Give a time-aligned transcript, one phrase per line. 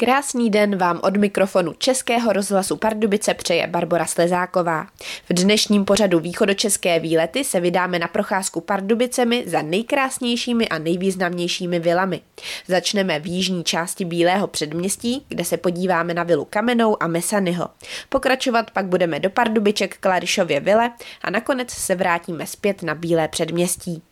[0.00, 4.86] Krásný den vám od mikrofonu Českého rozhlasu Pardubice přeje Barbara Slezáková.
[5.28, 12.20] V dnešním pořadu východočeské výlety se vydáme na procházku Pardubicemi za nejkrásnějšími a nejvýznamnějšími vilami.
[12.66, 17.68] Začneme v jižní části Bílého předměstí, kde se podíváme na vilu Kamenou a Mesanyho.
[18.08, 20.90] Pokračovat pak budeme do Pardubiček Klarišově vile
[21.22, 24.02] a nakonec se vrátíme zpět na Bílé předměstí.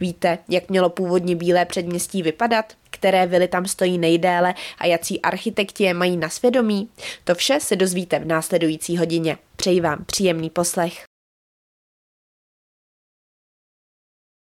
[0.00, 2.72] Víte, jak mělo původně Bílé předměstí vypadat?
[2.90, 6.88] Které vily tam stojí nejdéle a jací architekti je mají na svědomí?
[7.24, 9.36] To vše se dozvíte v následující hodině.
[9.56, 11.15] Přeji vám příjemný poslech.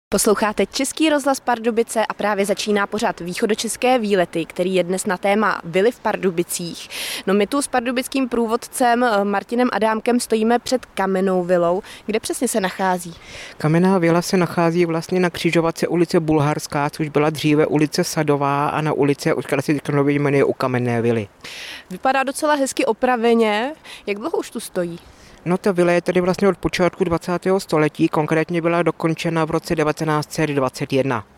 [0.09, 5.61] Posloucháte Český rozhlas Pardubice a právě začíná pořád východočeské výlety, který je dnes na téma
[5.63, 6.89] Vily v Pardubicích.
[7.27, 11.81] No my tu s pardubickým průvodcem eh, Martinem Adámkem stojíme před Kamenou vilou.
[12.05, 13.13] Kde přesně se nachází?
[13.57, 18.81] Kamenná vila se nachází vlastně na křižovatce ulice Bulharská, což byla dříve ulice Sadová a
[18.81, 21.27] na ulice, už se teď jmenuje u Kamenné vily.
[21.89, 23.73] Vypadá docela hezky opraveně.
[24.05, 24.99] Jak dlouho už tu stojí?
[25.45, 27.47] No ta vila je tady vlastně od počátku 20.
[27.57, 31.36] století, konkrétně byla dokončena v roce 1921.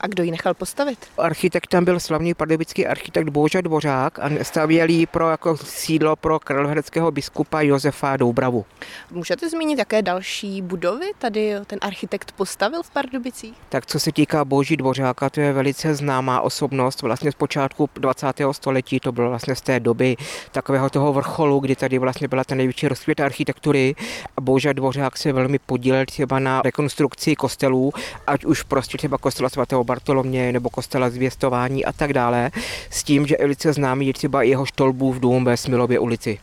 [0.00, 0.98] A kdo ji nechal postavit?
[1.18, 7.10] Architektem byl slavný pardubický architekt Boža Dvořák a stavěl ji pro jako sídlo pro královéhradeckého
[7.10, 8.64] biskupa Josefa Doubravu.
[9.10, 13.54] Můžete zmínit, jaké další budovy tady ten architekt postavil v Pardubicích?
[13.68, 17.02] Tak co se týká Boží Dvořáka, to je velice známá osobnost.
[17.02, 18.26] Vlastně z počátku 20.
[18.52, 20.16] století to bylo vlastně z té doby
[20.52, 23.94] takového toho vrcholu, kdy tady vlastně byla ta největší rozkvět architektury.
[24.36, 27.92] A Boža Dvořák se velmi podílel třeba na rekonstrukci kostelů,
[28.26, 32.50] ať už prostě třeba kostela svatého Bartolomě nebo kostela zvěstování a tak dále,
[32.90, 36.38] s tím, že velice známý je třeba jeho štolbův dům ve Smilově ulici.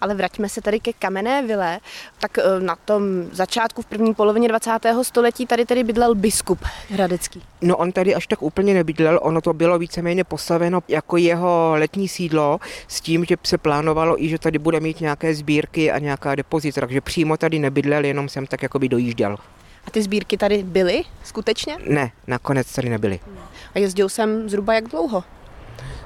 [0.00, 1.80] Ale vraťme se tady ke kamenné vile.
[2.20, 4.70] Tak eh, na tom začátku v první polovině 20.
[5.02, 7.42] století tady tedy bydlel biskup Hradecký.
[7.60, 12.08] No on tady až tak úplně nebydlel, ono to bylo víceméně postaveno jako jeho letní
[12.08, 16.34] sídlo s tím, že se plánovalo i, že tady bude mít nějaké sbírky a nějaká
[16.34, 19.36] depozita, takže přímo tady nebydlel, jenom jsem tak jakoby dojížděl.
[19.84, 21.76] A ty sbírky tady byly skutečně?
[21.86, 23.20] Ne, nakonec tady nebyly.
[23.74, 25.24] A jezdil jsem zhruba jak dlouho?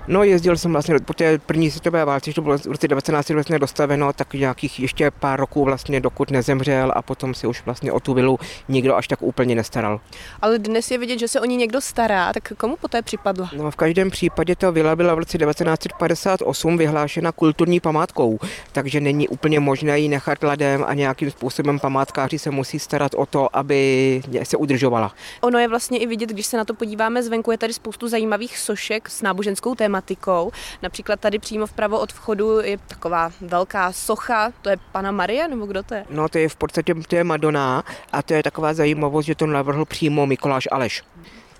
[0.08, 3.58] No jezdil jsem vlastně po té první světové válce, to bylo v roce 19 vlastně
[3.58, 8.00] dostaveno, tak nějakých ještě pár roků vlastně, dokud nezemřel a potom si už vlastně o
[8.00, 8.38] tu vilu
[8.68, 10.00] nikdo až tak úplně nestaral.
[10.42, 13.50] Ale dnes je vidět, že se o ní někdo stará, tak komu poté připadla?
[13.56, 18.38] No v každém případě ta vila byla v roce 1958 vyhlášena kulturní památkou,
[18.72, 23.26] takže není úplně možné ji nechat ladem a nějakým způsobem památkáři se musí starat o
[23.26, 25.12] to, aby se udržovala.
[25.40, 28.58] Ono je vlastně i vidět, když se na to podíváme zvenku, je tady spoustu zajímavých
[28.58, 30.50] sošek s náboženskou tématou tematikou.
[30.82, 35.66] Například tady přímo vpravo od vchodu je taková velká socha, to je Pana Marie, nebo
[35.66, 36.04] kdo to je?
[36.10, 39.46] No to je v podstatě to je Madonna a to je taková zajímavost, že to
[39.46, 41.02] navrhl přímo Mikuláš Aleš.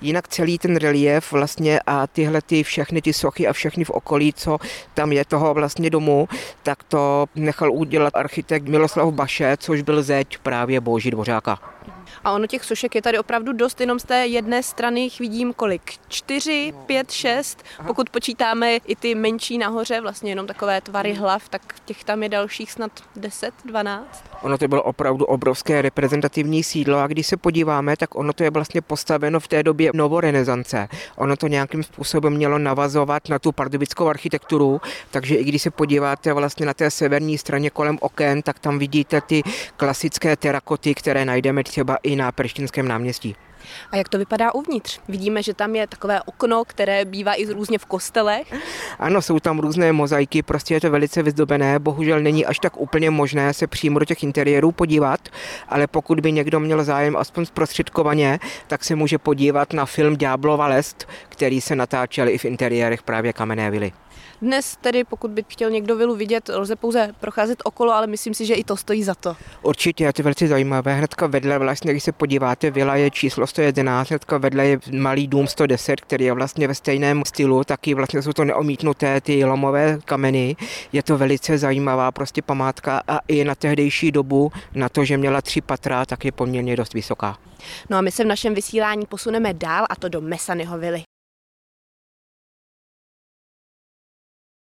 [0.00, 4.33] Jinak celý ten relief vlastně a tyhle ty všechny ty sochy a všechny v okolí,
[4.33, 4.59] co
[4.94, 6.28] tam je toho vlastně domu,
[6.62, 11.59] tak to nechal udělat architekt Miloslav Baše, což byl zeď právě Boží Dvořáka.
[12.25, 15.53] A ono těch sošek je tady opravdu dost, jenom z té jedné strany jich vidím
[15.53, 15.93] kolik?
[16.09, 16.81] Čtyři, no.
[16.81, 17.65] pět, šest.
[17.87, 21.23] Pokud počítáme i ty menší nahoře, vlastně jenom takové tvary hmm.
[21.23, 24.25] hlav, tak těch tam je dalších snad 10, 12.
[24.43, 28.51] Ono to bylo opravdu obrovské reprezentativní sídlo a když se podíváme, tak ono to je
[28.51, 30.89] vlastně postaveno v té době novorenesance.
[31.17, 34.81] Ono to nějakým způsobem mělo navazovat na tu pardubickou architekturu,
[35.11, 39.21] takže i když se podíváte vlastně na té severní straně kolem oken, tak tam vidíte
[39.21, 39.43] ty
[39.77, 43.36] klasické terakoty, které najdeme třeba i na Preštinském náměstí.
[43.91, 45.00] A jak to vypadá uvnitř?
[45.08, 48.54] Vidíme, že tam je takové okno, které bývá i různě v kostelech.
[48.98, 51.78] Ano, jsou tam různé mozaiky, prostě je to velice vyzdobené.
[51.78, 55.28] Bohužel není až tak úplně možné se přímo do těch interiérů podívat,
[55.69, 60.66] ale pokud by někdo měl zájem aspoň zprostředkovaně, tak se může podívat na film Ďáblova
[60.66, 63.93] lest, který se natáčel i v interiérech právě kamenné vily.
[64.43, 68.47] Dnes tedy, pokud by chtěl někdo vilu vidět, lze pouze procházet okolo, ale myslím si,
[68.47, 69.37] že i to stojí za to.
[69.62, 70.94] Určitě, je to velice zajímavé.
[70.94, 75.47] Hnedka vedle, vlastně, když se podíváte, vila je číslo 111, hnedka vedle je malý dům
[75.47, 80.56] 110, který je vlastně ve stejném stylu, taky vlastně jsou to neomítnuté ty lomové kameny.
[80.93, 85.43] Je to velice zajímavá prostě památka a i na tehdejší dobu, na to, že měla
[85.43, 87.38] tři patra, tak je poměrně dost vysoká.
[87.91, 91.03] No a my se v našem vysílání posuneme dál a to do Mesanyho vily.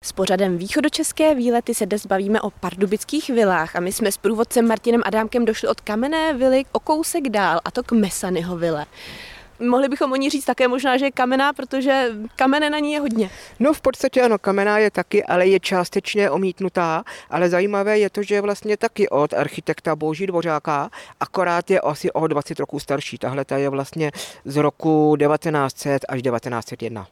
[0.07, 4.69] S pořadem Východočeské výlety se dnes bavíme o pardubických vilách a my jsme s průvodcem
[4.69, 8.87] Martinem Adámkem došli od kamenné vily o kousek dál a to k Mesanyho vile.
[9.61, 13.01] Mohli bychom o ní říct také možná, že je kamená, protože kamene na ní je
[13.01, 13.31] hodně.
[13.61, 18.23] No v podstatě ano, kamená je taky, ale je částečně omítnutá, ale zajímavé je to,
[18.23, 20.91] že je vlastně taky od architekta Boží Dvořáka,
[21.21, 23.19] akorát je asi o 20 roků starší.
[23.19, 24.13] Tahle ta je vlastně
[24.45, 27.07] z roku 1900 až 1901.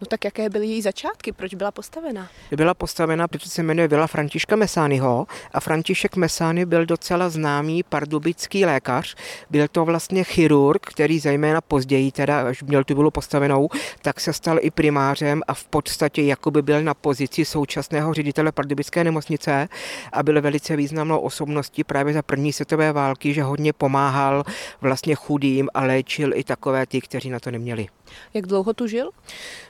[0.00, 1.32] No tak jaké byly její začátky?
[1.32, 2.28] Proč byla postavena?
[2.56, 8.64] Byla postavena, protože se jmenuje Vila Františka Mesányho a František Mesány byl docela známý pardubický
[8.64, 9.14] lékař.
[9.50, 13.68] Byl to vlastně chirurg, který zejména později, teda až měl tu vilu postavenou,
[14.02, 19.04] tak se stal i primářem a v podstatě jakoby byl na pozici současného ředitele pardubické
[19.04, 19.68] nemocnice
[20.12, 24.44] a byl velice významnou osobností právě za první světové války, že hodně pomáhal
[24.80, 27.86] vlastně chudým a léčil i takové ty, kteří na to neměli.
[28.34, 29.10] Jak dlouho tu žil?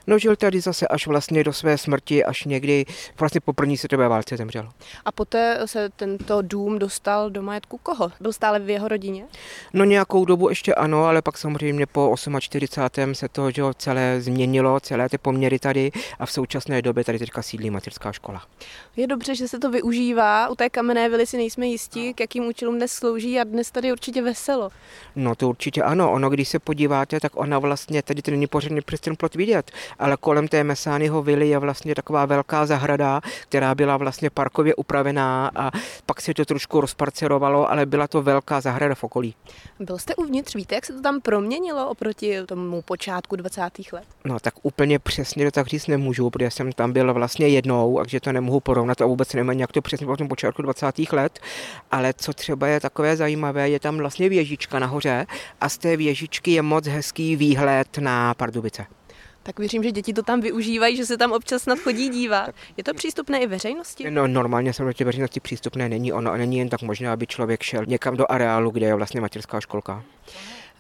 [0.06, 2.84] No žil tady zase až vlastně do své smrti, až někdy
[3.18, 4.68] vlastně po první světové válce zemřel.
[5.04, 8.12] A poté se tento dům dostal do majetku koho?
[8.20, 9.24] Byl stále v jeho rodině?
[9.72, 13.14] No nějakou dobu ještě ano, ale pak samozřejmě po 48.
[13.14, 17.42] se to že celé změnilo, celé ty poměry tady a v současné době tady teďka
[17.42, 18.42] sídlí mateřská škola.
[18.96, 20.48] Je dobře, že se to využívá.
[20.48, 23.92] U té kamenné vily si nejsme jistí, k jakým účelům dnes slouží a dnes tady
[23.92, 24.70] určitě veselo.
[25.16, 26.12] No to určitě ano.
[26.12, 29.70] Ono, když se podíváte, tak ona vlastně tady to není pořádně přes ten plot vidět,
[29.98, 35.50] ale kolem té Mesányho vily je vlastně taková velká zahrada, která byla vlastně parkově upravená
[35.56, 35.70] a
[36.06, 39.34] pak se to trošku rozparcerovalo, ale byla to velká zahrada v okolí.
[39.80, 43.62] Byl jste uvnitř, víte, jak se to tam proměnilo oproti tomu počátku 20.
[43.92, 44.04] let?
[44.24, 48.20] No tak úplně přesně to tak říct nemůžu, protože jsem tam byl vlastně jednou, takže
[48.20, 51.12] to nemohu porovnat a vůbec nevím, jak to přesně po tom počátku 20.
[51.12, 51.38] let,
[51.90, 55.26] ale co třeba je takové zajímavé, je tam vlastně věžička nahoře
[55.60, 58.86] a z té věžičky je moc hezký výhled na Pardubice.
[59.42, 62.50] Tak věřím, že děti to tam využívají, že se tam občas snad chodí dívat.
[62.76, 64.10] Je to přístupné i veřejnosti?
[64.10, 66.12] No normálně samozřejmě veřejnosti přístupné není.
[66.12, 69.60] Ono není jen tak možné, aby člověk šel někam do areálu, kde je vlastně mateřská
[69.60, 70.02] školka.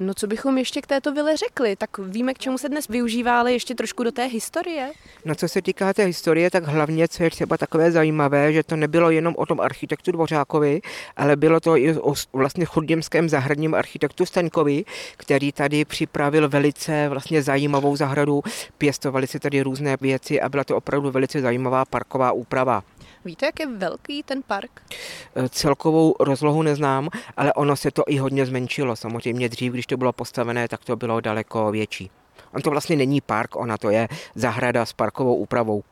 [0.00, 1.76] No co bychom ještě k této vile řekli?
[1.76, 4.92] Tak víme, k čemu se dnes využívá, ale ještě trošku do té historie.
[5.24, 8.76] No co se týká té historie, tak hlavně, co je třeba takové zajímavé, že to
[8.76, 10.80] nebylo jenom o tom architektu Dvořákovi,
[11.16, 14.84] ale bylo to i o vlastně chudděmském zahradním architektu Staňkovi,
[15.16, 18.42] který tady připravil velice vlastně zajímavou zahradu.
[18.78, 22.82] Pěstovali se tady různé věci a byla to opravdu velice zajímavá parková úprava.
[23.24, 24.82] Víte, jak je velký ten park?
[25.36, 28.96] E, celkovou rozlohu neznám, ale ono se to i hodně zmenšilo.
[28.96, 32.10] Samozřejmě dřív, když to bylo postavené, tak to bylo daleko větší.
[32.54, 35.84] On to vlastně není park, ona to je zahrada s parkovou úpravou.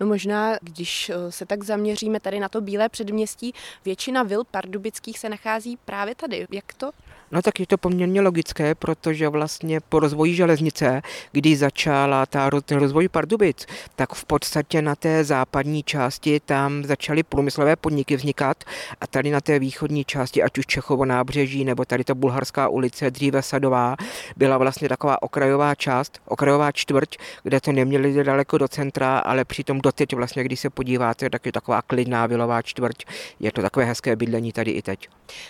[0.00, 3.52] No možná, když e, se tak zaměříme tady na to bílé předměstí,
[3.84, 6.46] většina vil pardubických se nachází právě tady.
[6.50, 6.90] Jak to?
[7.32, 13.08] No tak je to poměrně logické, protože vlastně po rozvoji železnice, kdy začala ta, rozvoj
[13.08, 13.66] Pardubic,
[13.96, 18.64] tak v podstatě na té západní části tam začaly průmyslové podniky vznikat
[19.00, 23.10] a tady na té východní části, ať už Čechovo nábřeží nebo tady ta bulharská ulice,
[23.10, 23.96] dříve Sadová,
[24.36, 29.80] byla vlastně taková okrajová část, okrajová čtvrť, kde to neměli daleko do centra, ale přitom
[29.80, 33.04] doteď vlastně, když se podíváte, tak je taková klidná vilová čtvrť.
[33.40, 35.08] Je to takové hezké bydlení tady i teď.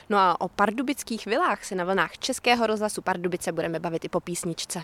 [0.09, 4.21] No a o pardubických vilách se na vlnách Českého rozhlasu Pardubice budeme bavit i po
[4.21, 4.83] písničce.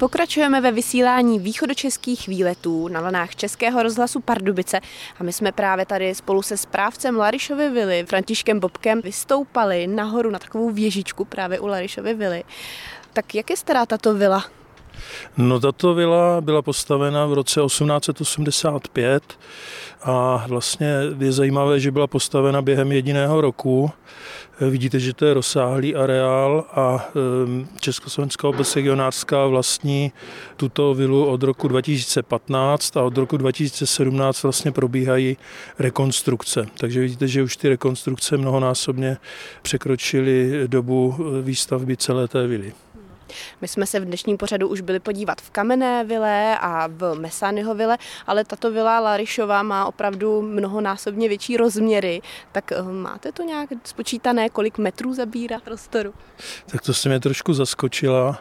[0.00, 4.80] Pokračujeme ve vysílání východočeských výletů na vlnách Českého rozhlasu Pardubice
[5.18, 10.38] a my jsme právě tady spolu se správcem Larišovy vily, Františkem Bobkem, vystoupali nahoru na
[10.38, 12.44] takovou věžičku právě u Larišovy vily.
[13.12, 14.59] Tak jak je stará tato vila?
[15.36, 19.38] No tato vila byla postavena v roce 1885
[20.02, 23.90] a vlastně je zajímavé, že byla postavena během jediného roku.
[24.60, 27.08] Vidíte, že to je rozsáhlý areál a
[27.44, 30.12] ehm, Československá obec regionářská vlastní
[30.56, 35.36] tuto vilu od roku 2015 a od roku 2017 vlastně probíhají
[35.78, 36.66] rekonstrukce.
[36.78, 39.16] Takže vidíte, že už ty rekonstrukce mnohonásobně
[39.62, 42.72] překročily dobu výstavby celé té vily.
[43.60, 47.74] My jsme se v dnešním pořadu už byli podívat v Kamenné vile a v Mesányho
[47.74, 52.22] vile, ale tato vila Larišova má opravdu mnohonásobně větší rozměry.
[52.52, 56.14] Tak eh, máte to nějak spočítané, kolik metrů zabírá prostoru?
[56.66, 58.38] Tak to se mě trošku zaskočila.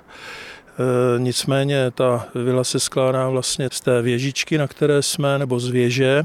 [0.80, 5.70] E, nicméně ta vila se skládá vlastně z té věžičky, na které jsme, nebo z
[5.70, 6.24] věže,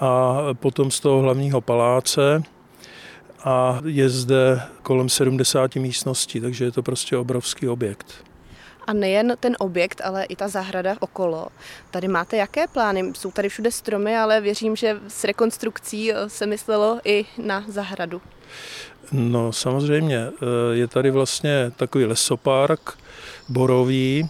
[0.00, 2.42] a potom z toho hlavního paláce
[3.44, 8.06] a je zde kolem 70 místností, takže je to prostě obrovský objekt.
[8.86, 11.48] A nejen ten objekt, ale i ta zahrada okolo.
[11.90, 13.12] Tady máte jaké plány?
[13.16, 18.20] Jsou tady všude stromy, ale věřím, že s rekonstrukcí eh, se myslelo i na zahradu.
[19.12, 22.98] No samozřejmě, eh, je tady vlastně takový lesopark
[23.48, 24.28] borový,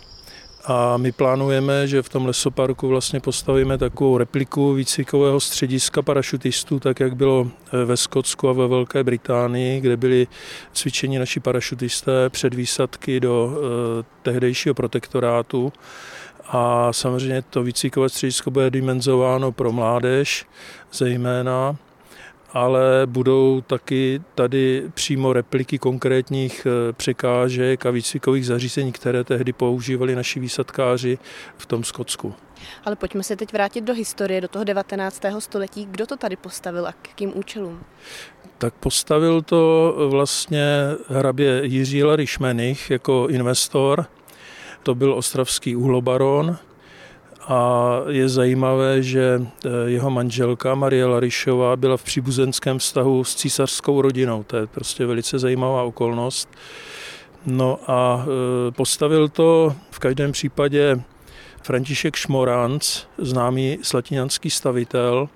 [0.70, 7.00] a my plánujeme, že v tom lesoparku vlastně postavíme takovou repliku výcvikového střediska parašutistů, tak
[7.00, 10.26] jak bylo eh, ve Skotsku a ve Velké Británii, kde byli
[10.72, 15.72] cvičeni naši parašutisté před výsadky do eh, tehdejšího protektorátu.
[16.48, 20.46] A samozřejmě to výcvikové středisko bude dimenzováno pro mládež
[20.92, 21.76] zejména
[22.52, 30.14] ale budou taky tady přímo repliky konkrétních eh, překážek a výcvikových zařízení, které tehdy používali
[30.14, 31.18] naši výsadkáři
[31.56, 32.34] v tom Skotsku.
[32.84, 35.22] Ale pojďme se teď vrátit do historie, do toho 19.
[35.38, 35.86] století.
[35.90, 37.80] Kdo to tady postavil a k jakým účelům?
[38.58, 40.66] Tak postavil to vlastně
[41.08, 44.06] hrabě Jiří Lariš Menich jako investor.
[44.82, 46.58] To byl ostravský uhlobaron,
[47.48, 54.02] a je zajímavé, že eh, jeho manželka Marie Larišová byla v příbuzenském vztahu s císařskou
[54.02, 54.42] rodinou.
[54.42, 56.48] To je prostě velice zajímavá okolnost.
[57.46, 61.00] No a eh, postavil to v každém případě
[61.62, 65.28] František Šmoranc, známý slatinianský stavitel,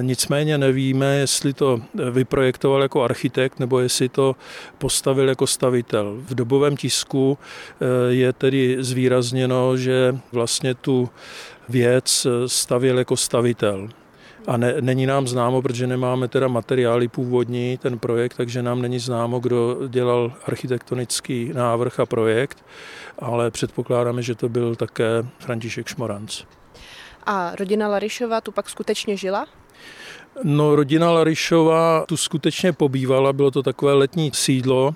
[0.00, 1.80] nicméně nevíme, jestli to
[2.10, 4.36] vyprojektoval jako architekt nebo jestli to
[4.78, 6.16] postavil jako stavitel.
[6.18, 11.10] V dobovém tisku eh, je tedy zvýrazněno, že vlastně tu
[11.68, 13.88] věc eh, stavěl jako stavitel.
[14.46, 18.98] A ne, není nám známo, protože nemáme teda materiály původní, ten projekt, takže nám není
[18.98, 22.64] známo, kdo dělal architektonický návrh a projekt,
[23.18, 26.42] ale předpokládáme, že to byl také František Šmoranc.
[27.26, 29.46] A rodina Larišova tu pak skutečně žila?
[30.44, 34.94] No, rodina Larišová tu skutečně pobývala, bylo to takové letní sídlo.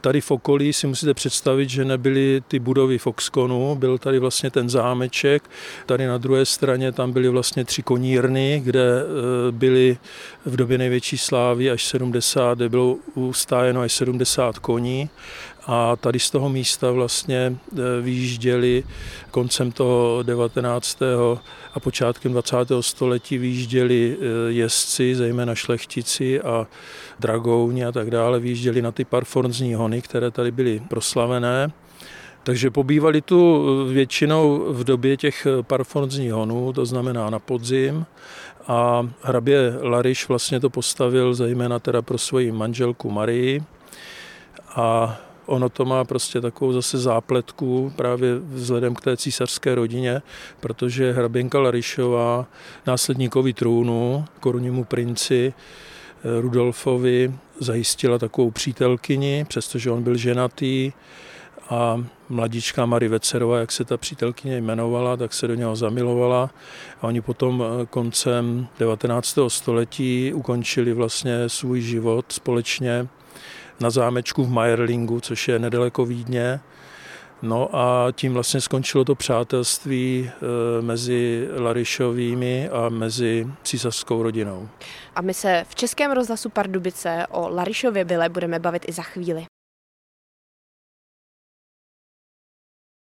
[0.00, 4.70] Tady v okolí si musíte představit, že nebyly ty budovy Foxconu, byl tady vlastně ten
[4.70, 5.50] zámeček,
[5.86, 9.04] tady na druhé straně tam byly vlastně tři konírny, kde e,
[9.52, 9.98] byly
[10.44, 15.10] v době největší slávy až 70, kde bylo ustájeno až 70 koní
[15.66, 18.84] a tady z toho místa vlastně e, vyjížděli
[19.30, 20.98] koncem toho 19.
[21.74, 22.56] a počátkem 20.
[22.80, 26.66] století vyjížděli e, jezdci, zejména šlechtici a
[27.20, 31.72] dragouni a tak dále, vyjížděli na ty parfornzní hony, které tady byly proslavené.
[32.42, 38.06] Takže pobývali tu většinou v době těch parfonzních honů, to znamená na podzim.
[38.66, 43.62] A hrabě Lariš vlastně to postavil zejména teda pro svoji manželku Marii.
[44.76, 45.18] A
[45.52, 50.22] ono to má prostě takovou zase zápletku právě vzhledem k té císařské rodině,
[50.60, 52.46] protože hraběnka Larišová,
[52.86, 60.92] následníkovi trůnu, korunnímu princi eh, Rudolfovi, zajistila takovou přítelkyni, přestože on byl ženatý
[61.70, 66.50] a mladička Marie Vecerová, jak se ta přítelkyně jmenovala, tak se do něho zamilovala
[67.00, 69.38] a oni potom eh, koncem 19.
[69.48, 73.08] století ukončili vlastně svůj život společně
[73.80, 76.60] na zámečku v Mayerlingu, což je nedaleko Vídně.
[77.42, 84.68] No a tím vlastně skončilo to přátelství eh, mezi Larišovými a mezi císařskou rodinou.
[85.14, 89.46] A my se v Českém rozhlasu Pardubice o Larišově byle budeme bavit i za chvíli.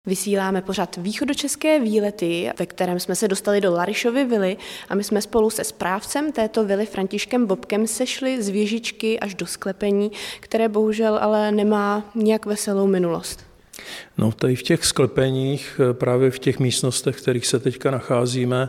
[0.07, 4.57] Vysíláme pořád východočeské výlety, ve kterém jsme se dostali do Larišovy vily
[4.89, 9.47] a my jsme spolu se správcem této vily Františkem Bobkem sešli z věžičky až do
[9.47, 13.45] sklepení, které bohužel ale nemá nějak veselou minulost.
[14.19, 18.69] No tady v těch sklepeních, právě v těch místnostech, v kterých se teďka nacházíme,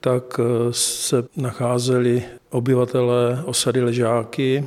[0.00, 4.66] tak eh, se nacházeli obyvatelé osady Ležáky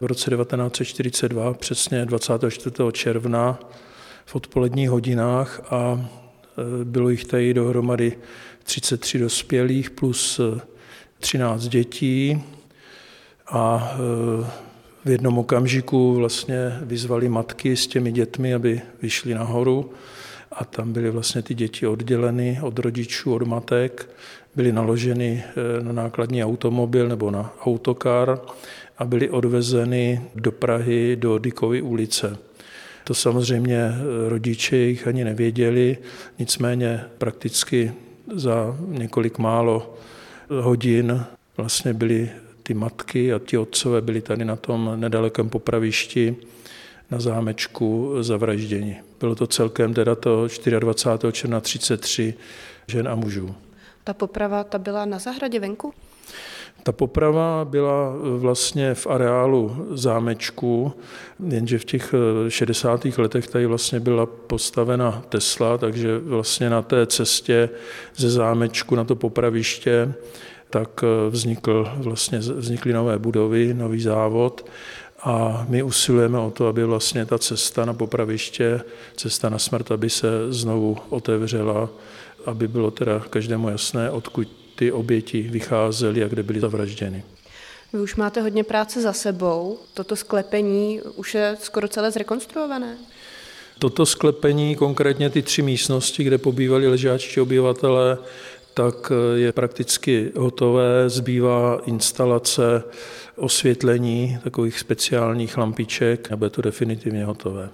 [0.00, 2.76] v roce 1942, přesně 24.
[2.92, 3.58] června
[4.26, 8.18] v odpoledních hodinách a e, bylo jich tady dohromady
[8.62, 10.40] 33 dospělých plus
[11.18, 12.42] 13 e, dětí
[13.46, 13.96] a e,
[15.04, 19.90] v jednom okamžiku vlastně vyzvali matky s těmi dětmi, aby vyšli nahoru
[20.52, 24.08] a tam byly vlastně ty děti odděleny od rodičů, od matek,
[24.56, 25.44] byly naloženy
[25.82, 28.40] na nákladní automobil nebo na autokar
[28.98, 32.45] a byly odvezeny do Prahy do Dykovy ulice.
[33.06, 35.98] To samozřejmě eh, rodiče jich ani nevěděli,
[36.38, 37.92] nicméně prakticky
[38.34, 39.94] za několik málo
[40.60, 41.24] hodin
[41.56, 42.30] vlastně byly
[42.62, 46.36] ty matky a ti otcové byli tady na tom nedalekém popravišti
[47.10, 48.96] na zámečku zavražděni.
[49.20, 50.48] Bylo to celkem teda to
[50.78, 51.32] 24.
[51.32, 52.34] června 33
[52.86, 53.54] žen a mužů.
[54.04, 55.94] Ta poprava ta byla na zahradě venku?
[56.86, 60.92] Ta poprava byla eh, vlastně v areálu zámečku,
[61.48, 62.14] jenže v těch
[62.48, 63.06] 60.
[63.06, 67.68] Eh, letech tady vlastně byla postavena Tesla, takže vlastně na té cestě
[68.16, 70.14] ze zámečku na to popraviště
[70.70, 74.66] tak eh, vznikl, vlastně vznikly nové budovy, nový závod
[75.22, 78.80] a my usilujeme o to, aby vlastně ta cesta na popraviště,
[79.16, 81.88] cesta na smrt, aby se znovu otevřela,
[82.46, 87.22] aby bylo teda každému jasné, odkud ty oběti vycházely a kde byly zavražděny.
[87.92, 89.78] Vy už máte hodně práce za sebou.
[89.94, 92.96] Toto sklepení už je skoro celé zrekonstruované?
[93.78, 98.18] Toto sklepení, konkrétně ty tři místnosti, kde pobývali ležáčtí obyvatelé,
[98.74, 101.10] tak je prakticky hotové.
[101.10, 102.82] Zbývá instalace
[103.36, 107.68] osvětlení takových speciálních lampiček a bude to definitivně hotové.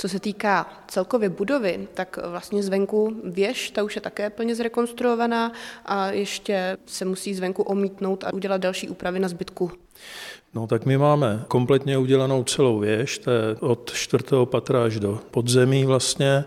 [0.00, 5.52] Co se týká celkově budovy, tak vlastně zvenku věž, ta už je také plně zrekonstruovaná
[5.84, 9.70] a ještě se musí zvenku omítnout a udělat další úpravy na zbytku.
[10.54, 15.20] No tak my máme kompletně udělanou celou věž, to je od čtvrtého patra až do
[15.30, 16.44] podzemí vlastně.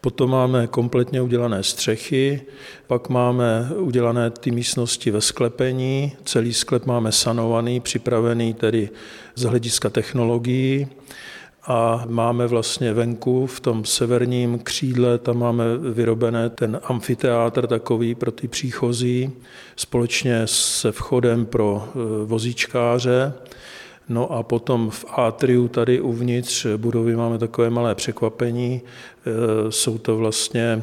[0.00, 2.42] Potom máme kompletně udělané střechy,
[2.86, 8.90] pak máme udělané ty místnosti ve sklepení, celý sklep máme sanovaný, připravený tedy
[9.34, 10.86] z hlediska technologií
[11.68, 18.32] a máme vlastně venku v tom severním křídle, tam máme vyrobené ten amfiteátr takový pro
[18.32, 19.30] ty příchozí,
[19.76, 23.32] společně se vchodem pro e, vozíčkáře.
[24.08, 28.80] No a potom v atriu tady uvnitř budovy máme takové malé překvapení.
[28.82, 30.82] E, jsou to vlastně e,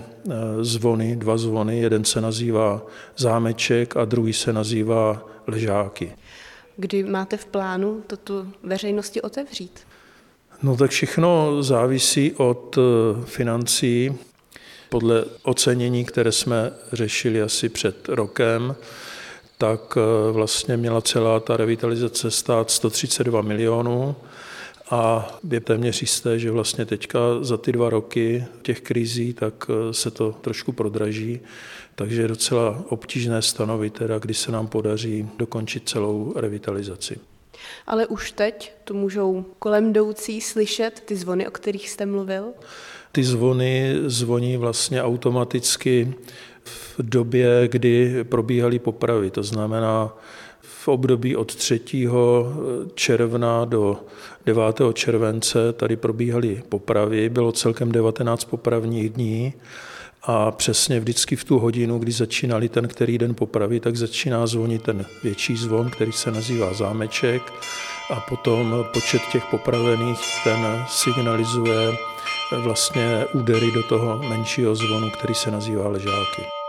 [0.62, 1.80] zvony, dva zvony.
[1.80, 2.82] Jeden se nazývá
[3.18, 6.12] zámeček a druhý se nazývá ležáky.
[6.78, 9.80] Kdy máte v plánu toto veřejnosti otevřít?
[10.66, 12.82] No tak všechno závisí od eh,
[13.26, 14.18] financí.
[14.90, 18.76] Podle ocenění, které jsme řešili asi před rokem,
[19.58, 24.16] tak eh, vlastně měla celá ta revitalizace stát 132 milionů.
[24.90, 29.94] A je téměř jisté, že vlastně teďka za ty dva roky těch krizí, tak eh,
[29.94, 31.40] se to trošku prodraží,
[31.96, 37.35] takže je docela obtížné stanovit, teda, kdy se nám podaří dokončit celou revitalizaci
[37.88, 42.46] ale už teď to můžou kolem jdoucí slyšet ty zvony, o kterých jste mluvil?
[43.12, 46.14] Ty zvony zvoní vlastně automaticky
[46.64, 49.32] v době, kdy probíhaly popravy.
[49.32, 50.18] To znamená,
[50.62, 51.82] v období od 3.
[52.94, 53.98] června do
[54.46, 54.64] 9.
[54.94, 57.30] července tady probíhaly popravy.
[57.30, 59.54] Bylo celkem 19 popravních dní
[60.28, 64.84] a přesně vždycky v tu hodinu, kdy začínali ten který den popravy, tak začíná zvonit
[64.84, 67.54] ten větší zvon, který se nazývá zámeček
[68.14, 71.92] a potom počet těch popravených ten signalizuje
[72.52, 76.65] vlastně údery do toho menšího zvonu, který se nazývá ležáky.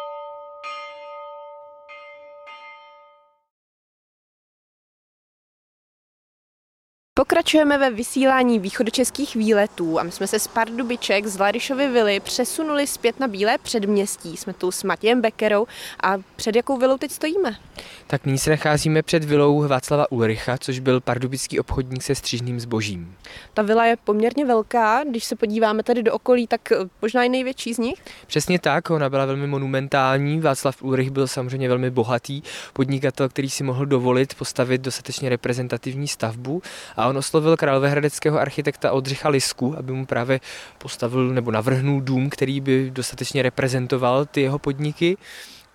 [7.47, 12.87] Pokračujeme ve vysílání východočeských výletů a my jsme se z Pardubiček z Vladišovy vily přesunuli
[12.87, 14.37] zpět na Bílé předměstí.
[14.37, 15.67] Jsme tu s Matějem Beckerou
[16.02, 17.56] a před jakou vilou teď stojíme?
[18.06, 23.15] Tak nyní se nacházíme před vilou Václava Ulricha, což byl pardubický obchodník se střížným zbožím.
[23.54, 27.28] Ta vila je poměrně velká, když se podíváme tady do okolí, tak eh, možná i
[27.28, 28.02] největší z nich?
[28.26, 30.41] Přesně tak, ona byla velmi monumentální.
[30.41, 36.63] Václav Ulrich byl samozřejmě velmi bohatý podnikatel, který si mohl dovolit postavit dostatečně reprezentativní stavbu
[36.97, 40.40] a on oslovil královéhradeckého architekta Oldřicha Lisku, aby mu právě
[40.78, 45.16] postavil nebo navrhnul dům, který by dostatečně reprezentoval ty jeho podniky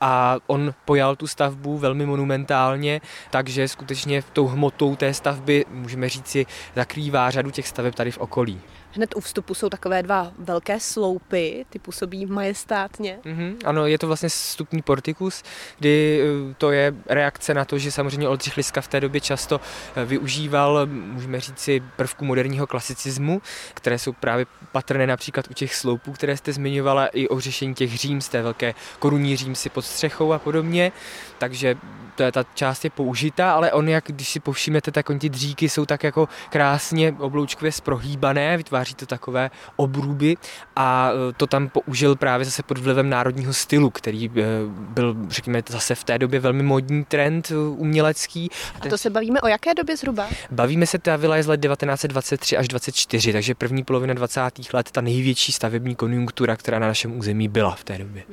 [0.02, 6.46] a on pojal tu stavbu velmi monumentálně, takže skutečně tou hmotou té stavby, můžeme říci,
[6.76, 8.62] zakrývá řadu těch staveb tady v okolí.
[8.94, 13.20] Hned u vstupu jsou takové dva velké sloupy, ty působí majestátně.
[13.24, 15.44] Mm-hmm, ano, je to vlastně vstupní portikus,
[15.80, 19.62] kdy eh, to je reakce na to, že samozřejmě Oldřich Liska v té době často
[19.96, 23.42] eh, využíval, můžeme říci, prvku moderního klasicismu,
[23.74, 27.98] které jsou právě patrné například u těch sloupů, které jste zmiňovala, i o řešení těch
[27.98, 30.92] říms, té velké korunní římsy pod střechou a podobně.
[31.38, 31.76] Takže
[32.16, 35.30] to je ta část je použitá, ale on, jak když si povšimnete, tak oni ty
[35.30, 40.38] dříky jsou tak jako krásně obloučkově sprohýbané, vytváří to takové obruby
[40.76, 44.30] a e, to tam použil právě zase pod vlivem národního stylu, který e,
[44.68, 48.50] byl, řekněme, zase v té době velmi modní trend e, umělecký.
[48.82, 50.28] A to se bavíme o jaké době zhruba?
[50.52, 54.42] Bavíme se, ta vila je z let 1923 až 24, takže první polovina 20.
[54.74, 58.24] let, ta největší stavební konjunktura, která na našem území byla v té době.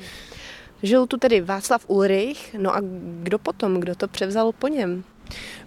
[0.83, 2.81] Žil tu tedy Václav Ulrich, no a
[3.23, 5.05] kdo potom, kdo to převzal po něm?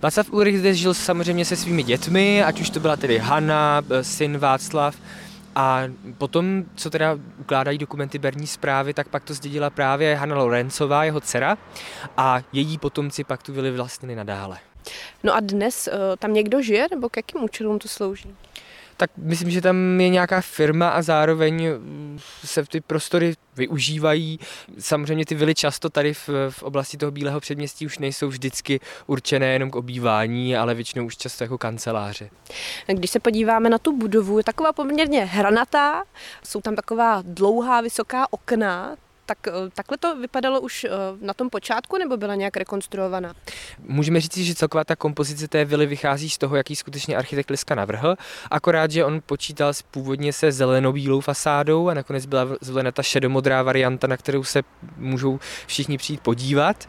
[0.01, 4.37] Václav Ulrich zde žil samozřejmě se svými dětmi, ať už to byla tedy Hanna, syn
[4.37, 4.95] Václav,
[5.55, 5.83] a
[6.17, 11.21] potom, co teda ukládají dokumenty Berní zprávy, tak pak to zdědila právě Hanna Lorencová, jeho
[11.21, 11.57] dcera,
[12.17, 14.57] a její potomci pak tu byli vlastnili nadále.
[15.23, 18.35] No a dnes uh, tam někdo žije, nebo k jakým účelům to slouží?
[19.01, 21.67] Tak myslím, že tam je nějaká firma a zároveň
[22.45, 24.39] se ty prostory využívají.
[24.79, 29.45] Samozřejmě ty vily často tady v, v oblasti toho Bílého předměstí už nejsou vždycky určené
[29.45, 32.29] jenom k obývání, ale většinou už často jako kanceláře.
[32.87, 36.03] Když se podíváme na tu budovu, je taková poměrně hranatá,
[36.43, 38.95] jsou tam taková dlouhá, vysoká okna,
[39.31, 40.85] tak eh, takhle to vypadalo už
[41.21, 43.33] na tom počátku, nebo byla nějak rekonstruovaná?
[43.79, 47.75] Můžeme říct, že celková ta kompozice té vily vychází z toho, jaký skutečně architekt Liska
[47.75, 48.15] navrhl,
[48.51, 54.07] akorát, že on počítal původně se zelenou-bílou fasádou a nakonec byla zvolena ta šedomodrá varianta,
[54.07, 54.61] na kterou se
[54.97, 56.87] můžou všichni přijít podívat.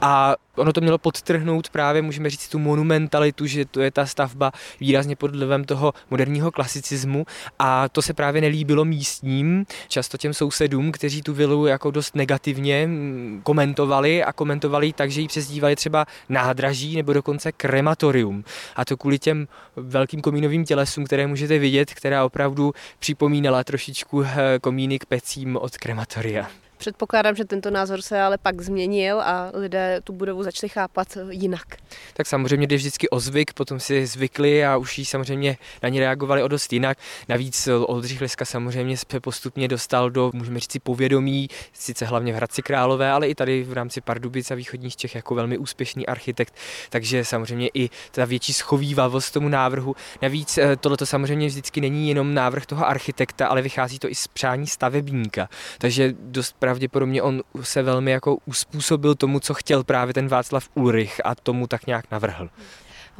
[0.00, 4.52] A ono to mělo podtrhnout právě, můžeme říct, tu monumentalitu, že to je ta stavba
[4.80, 7.26] výrazně pod vlivem toho moderního klasicismu
[7.58, 12.86] a to se právě nelíbilo místním, často těm sousedům, kteří tu vilu jako dost negativně
[12.86, 18.44] mm, komentovali a komentovali tak, že ji přezdívali třeba nádraží nebo dokonce krematorium.
[18.76, 24.58] A to kvůli těm velkým komínovým tělesům, které můžete vidět, která opravdu připomínala trošičku eh,
[24.60, 26.46] komíny k pecím od krematoria.
[26.80, 31.66] Předpokládám, že tento názor se ale pak změnil a lidé tu budovu začali chápat jinak.
[32.14, 36.00] Tak samozřejmě jde vždycky o zvyk, potom si zvykli a už jí samozřejmě na ně
[36.00, 36.98] reagovali o dost jinak.
[37.28, 42.62] Navíc Oldřich Liska samozřejmě se postupně dostal do, můžeme říct, povědomí, sice hlavně v Hradci
[42.62, 46.54] Králové, ale i tady v rámci Pardubic a východních Čech jako velmi úspěšný architekt,
[46.90, 49.96] takže samozřejmě i ta větší schovývavost tomu návrhu.
[50.22, 54.14] Navíc eh, tohle to samozřejmě vždycky není jenom návrh toho architekta, ale vychází to i
[54.14, 55.48] z přání stavebníka.
[55.78, 61.20] Takže dost pravděpodobně on se velmi jako uspůsobil tomu, co chtěl právě ten Václav Ulrich
[61.24, 62.48] a tomu tak nějak navrhl.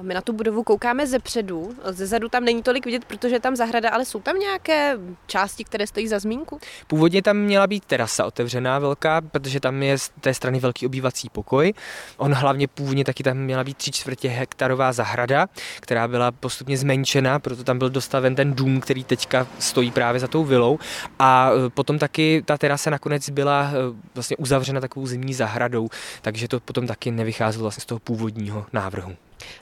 [0.03, 3.41] My na tu budovu koukáme ze předu, ze zadu tam není tolik vidět, protože je
[3.41, 6.59] tam zahrada, ale jsou tam nějaké části, které stojí za zmínku?
[6.87, 11.29] Původně tam měla být terasa otevřená velká, protože tam je z té strany velký obývací
[11.29, 11.73] pokoj.
[12.17, 15.47] On hlavně původně taky tam měla být tři čtvrtě hektarová zahrada,
[15.81, 20.29] která byla postupně zmenšena, proto tam byl dostaven ten dům, který teďka stojí právě za
[20.29, 20.79] tou vilou.
[21.19, 23.73] A e, potom taky ta terasa nakonec byla e,
[24.15, 25.89] vlastně uzavřena takovou zimní zahradou,
[26.23, 29.17] takže to potom taky nevycházelo vlastně z toho původního návrhu.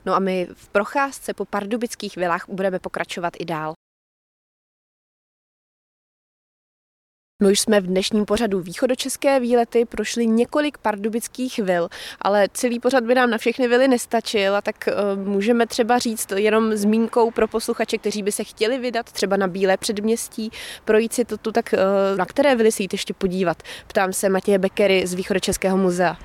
[0.06, 3.72] No a my v procházce po pardubických vilách budeme pokračovat i dál.
[7.42, 11.88] My už jsme v dnešním pořadu východočeské výlety prošli několik pardubických vil,
[12.20, 16.32] ale celý pořad by nám na všechny vily nestačil a tak uh, můžeme třeba říct
[16.36, 20.50] jenom zmínkou pro posluchače, kteří by se chtěli vydat třeba na Bílé předměstí,
[20.84, 23.62] projít si to tu, tak uh, na které vily si jít ještě podívat.
[23.86, 26.16] Ptám se Matěje Bekery z Východočeského muzea.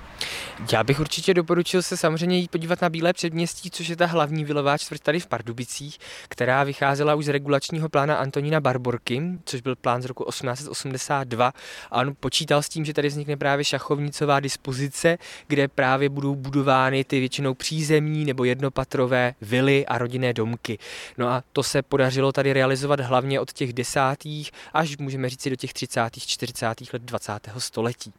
[0.71, 4.45] Já bych určitě doporučil se samozřejmě jít podívat na Bílé předměstí, což je ta hlavní
[4.45, 5.97] vilová čtvrť tady v Pardubicích,
[6.29, 11.53] která vycházela už z regulačního plána Antonína Barborky, což byl plán z roku 1882
[11.91, 17.03] a on počítal s tím, že tady vznikne právě šachovnicová dispozice, kde právě budou budovány
[17.03, 20.77] ty většinou přízemní nebo jednopatrové vily a rodinné domky.
[21.17, 25.55] No a to se podařilo tady realizovat hlavně od těch desátých až můžeme říct do
[25.55, 26.01] těch 30.
[26.17, 26.65] 40.
[26.93, 27.49] let 20.
[27.57, 28.13] století.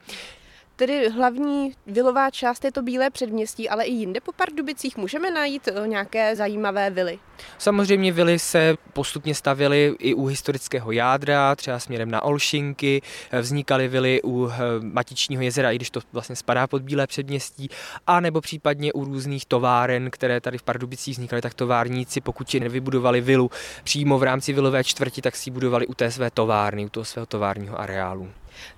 [0.77, 5.89] Tedy hlavní vilová část to Bílé předměstí, ale i jinde po Pardubicích můžeme najít eh,
[5.89, 7.19] nějaké zajímavé vily.
[7.59, 13.89] Samozřejmě vily se postupně stavěly i u historického jádra, třeba směrem na Olšinky, eh, vznikaly
[13.89, 17.69] vily u eh, Matičního jezera, i když to vlastně spadá pod Bílé předměstí,
[18.07, 22.61] a nebo případně u různých továren, které tady v Pardubicích vznikaly, tak továrníci, pokud si
[22.61, 23.51] nevybudovali vilu
[23.85, 27.05] přímo v rámci vilové čtvrti, tak si ji budovali u té své továrny, u toho
[27.05, 28.29] svého továrního areálu.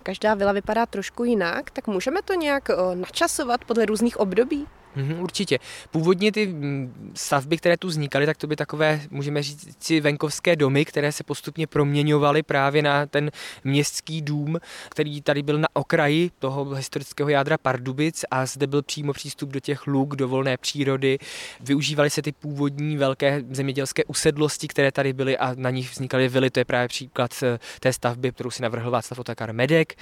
[0.02, 4.66] Každá vila vypadá trošku jinak, tak můžeme to nějak načasovat podle různých období?
[4.96, 5.58] Mm, určitě.
[5.90, 10.84] Původně ty mm, stavby, které tu vznikaly, tak to by takové, můžeme říct, venkovské domy,
[10.84, 13.30] které se postupně proměňovaly právě na ten
[13.64, 19.12] městský dům, který tady byl na okraji toho historického jádra Pardubic a zde byl přímo
[19.12, 21.18] přístup do těch luk, do volné přírody.
[21.60, 26.50] Využívaly se ty původní velké zemědělské usedlosti, které tady byly a na nich vznikaly vily.
[26.50, 29.94] To je právě příklad eh, té stavby, kterou si navrhl Václav Otakar Medek.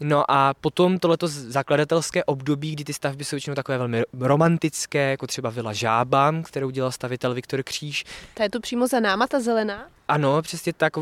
[0.00, 4.02] No a potom tohleto zakladatelské období, kdy ty stavby jsou většinou takové velmi
[4.36, 8.04] romantické, jako třeba Vila Žába, kterou dělal stavitel Viktor Kříž.
[8.34, 9.86] Ta je tu přímo za náma, ta zelená?
[10.08, 10.92] Ano, přesně tak.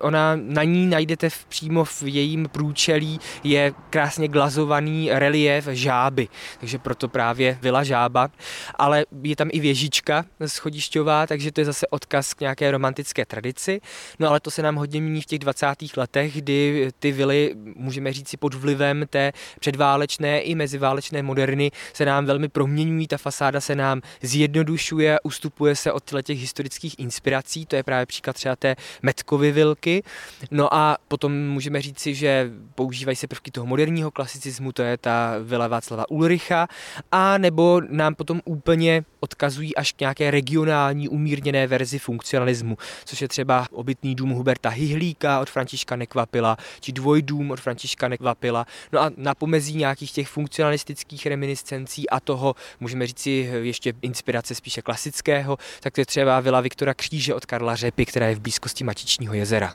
[0.00, 6.28] Ona na ní najdete v, přímo v jejím průčelí je krásně glazovaný relief žáby,
[6.60, 8.28] takže proto právě Vila Žába.
[8.74, 13.80] Ale je tam i věžička schodišťová, takže to je zase odkaz k nějaké romantické tradici.
[14.18, 15.66] No ale to se nám hodně mění v těch 20.
[15.96, 22.04] letech, kdy ty vily, můžeme říct si pod vlivem té předválečné i meziválečné moderny se
[22.04, 27.76] nám velmi proměňují, ta fasáda se nám zjednodušuje, ustupuje se od těch historických inspirací, to
[27.76, 30.02] je právě příklad třeba třeba té Metkovy vilky.
[30.50, 35.34] No a potom můžeme říci, že používají se prvky toho moderního klasicismu, to je ta
[35.42, 36.68] vila Václava Ulricha,
[37.12, 43.28] a nebo nám potom úplně odkazují až k nějaké regionální umírněné verzi funkcionalismu, což je
[43.28, 48.66] třeba obytný dům Huberta Hyhlíka od Františka Nekvapila, či dvojdům od Františka Nekvapila.
[48.92, 54.82] No a na pomezí nějakých těch funkcionalistických reminiscencí a toho, můžeme říci ještě inspirace spíše
[54.82, 58.84] klasického, tak to je třeba vila Viktora Kříže od Karla Řepy, která je v blízkosti
[58.84, 59.74] Matičního jezera.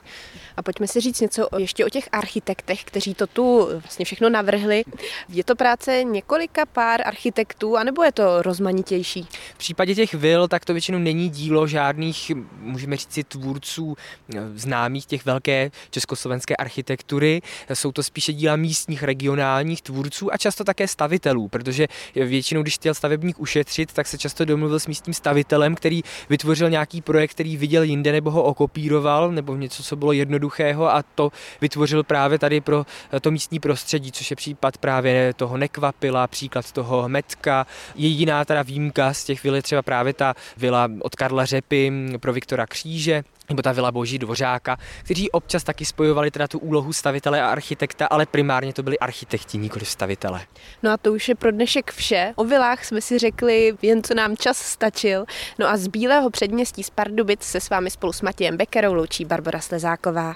[0.56, 4.84] A pojďme si říct něco ještě o těch architektech, kteří to tu vlastně všechno navrhli.
[5.28, 9.28] Je to práce několika pár architektů, anebo je to rozmanitější?
[9.54, 13.96] V případě těch vil, tak to většinou není dílo žádných, můžeme říct si, tvůrců
[14.34, 17.42] eh, známých těch velké československé architektury.
[17.74, 22.94] Jsou to spíše díla místních, regionálních tvůrců a často také stavitelů, protože většinou, když chtěl
[22.94, 27.82] stavebník ušetřit, tak se často domluvil s místním stavitelem, který vytvořil nějaký projekt, který viděl
[27.82, 32.86] jinde nebo ho okopíroval, nebo něco, co bylo jednoduchého a to vytvořil právě tady pro
[33.20, 37.66] to místní prostředí, což je případ právě toho Nekvapila, příklad toho Metka.
[37.94, 42.32] Jediná teda výjimka z těch vil je třeba právě ta vila od Karla Řepy pro
[42.32, 47.42] Viktora Kříže, nebo ta vila Boží Dvořáka, kteří občas taky spojovali teda tu úlohu stavitele
[47.42, 50.40] a architekta, ale primárně to byli architekti, nikoli stavitele.
[50.82, 52.32] No a to už je pro dnešek vše.
[52.36, 55.24] O vilách jsme si řekli, jen co nám čas stačil.
[55.58, 59.24] No a z Bílého předměstí z Pardubic se s vámi spolu s Matějem Bekerou loučí
[59.24, 60.32] Barbara Slezáková.